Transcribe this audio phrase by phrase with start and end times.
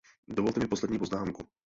[0.27, 1.49] Dovolte mi poslední poznámku.